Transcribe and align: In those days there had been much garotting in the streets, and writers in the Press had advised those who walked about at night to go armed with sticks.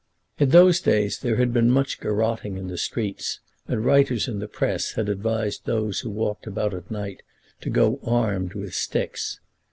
In 0.39 0.49
those 0.49 0.81
days 0.81 1.19
there 1.19 1.35
had 1.35 1.53
been 1.53 1.69
much 1.69 1.99
garotting 1.99 2.57
in 2.57 2.69
the 2.69 2.77
streets, 2.79 3.39
and 3.67 3.85
writers 3.85 4.27
in 4.27 4.39
the 4.39 4.47
Press 4.47 4.93
had 4.93 5.07
advised 5.07 5.67
those 5.67 5.99
who 5.99 6.09
walked 6.09 6.47
about 6.47 6.73
at 6.73 6.89
night 6.89 7.21
to 7.59 7.69
go 7.69 7.99
armed 8.03 8.55
with 8.55 8.73
sticks. 8.73 9.39